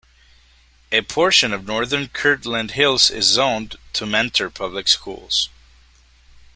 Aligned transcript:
A 0.91 1.01
portion 1.01 1.53
of 1.53 1.67
northern 1.67 2.07
Kirtland 2.07 2.71
Hills 2.71 3.11
is 3.11 3.27
zoned 3.27 3.75
to 3.93 4.07
Mentor 4.07 4.49
Public 4.49 4.87
Schools. 4.87 5.47